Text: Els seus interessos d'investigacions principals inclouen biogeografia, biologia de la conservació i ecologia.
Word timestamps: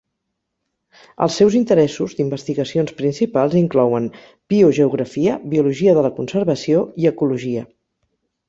Els 1.25 1.35
seus 1.41 1.57
interessos 1.59 2.15
d'investigacions 2.21 2.95
principals 3.01 3.57
inclouen 3.61 4.09
biogeografia, 4.55 5.37
biologia 5.55 5.97
de 5.99 6.07
la 6.09 6.15
conservació 6.21 6.83
i 7.05 7.11
ecologia. 7.13 7.67